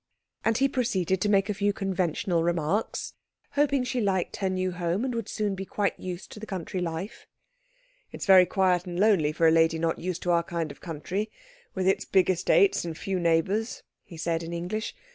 And 0.43 0.57
he 0.57 0.67
proceeded 0.67 1.21
to 1.21 1.29
make 1.29 1.47
a 1.47 1.53
few 1.53 1.73
conventional 1.73 2.41
remarks, 2.43 3.13
hoping 3.51 3.81
that 3.81 3.85
she 3.87 4.01
liked 4.01 4.37
her 4.37 4.49
new 4.49 4.71
home 4.71 5.05
and 5.05 5.13
would 5.13 5.29
soon 5.29 5.53
be 5.53 5.63
quite 5.63 5.99
used 5.99 6.31
to 6.31 6.39
the 6.39 6.47
country 6.47 6.79
life. 6.81 7.27
"It 8.11 8.19
is 8.21 8.25
very 8.25 8.47
quiet 8.47 8.87
and 8.87 8.99
lonely 8.99 9.31
for 9.31 9.47
a 9.47 9.51
lady 9.51 9.77
not 9.77 9.99
used 9.99 10.23
to 10.23 10.31
our 10.31 10.41
kind 10.41 10.71
of 10.71 10.81
country, 10.81 11.29
with 11.75 11.87
its 11.87 12.05
big 12.05 12.31
estates 12.31 12.83
and 12.83 12.97
few 12.97 13.19
neighbours," 13.19 13.83
he 14.03 14.17
said 14.17 14.41
in 14.41 14.53
English. 14.53 14.95